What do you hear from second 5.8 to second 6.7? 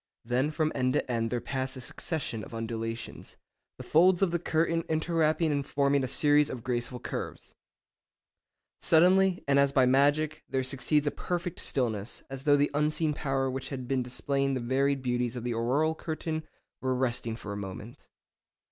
a series of